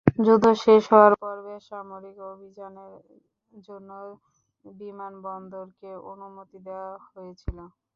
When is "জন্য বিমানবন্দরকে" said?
3.61-5.91